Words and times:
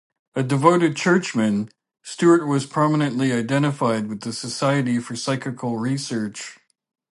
A 0.33 0.41
devoted 0.41 0.95
churchman, 0.97 1.69
Stewart 2.01 2.47
was 2.47 2.65
prominently 2.65 3.31
identified 3.31 4.07
with 4.07 4.21
the 4.21 4.33
Society 4.33 4.97
for 4.97 5.15
Psychical 5.15 5.77
Research. 5.77 6.57